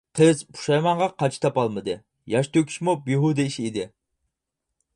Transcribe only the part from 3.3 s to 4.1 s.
ئىش ئىدى.